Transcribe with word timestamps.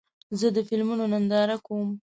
زه 0.39 0.47
د 0.55 0.57
فلمونو 0.67 1.03
ننداره 1.13 1.57
کوم. 1.65 1.89